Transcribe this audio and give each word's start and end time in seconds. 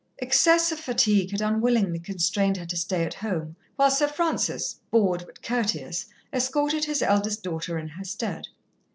Excess 0.17 0.71
of 0.71 0.79
fatigue 0.79 1.29
had 1.29 1.41
unwillingly 1.41 1.99
constrained 1.99 2.57
her 2.57 2.65
to 2.65 2.75
stay 2.75 3.03
at 3.03 3.13
home, 3.13 3.55
while 3.75 3.91
Sir 3.91 4.07
Francis, 4.07 4.79
bored 4.89 5.21
but 5.27 5.43
courteous, 5.43 6.07
escorted 6.33 6.85
his 6.85 7.03
eldest 7.03 7.43
daughter 7.43 7.77
in 7.77 7.87
her 7.89 8.03
stead. 8.03 8.47